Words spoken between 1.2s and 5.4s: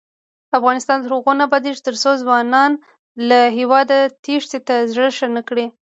نه ابادیږي، ترڅو ځوانان له هیواده تېښتې ته زړه ښه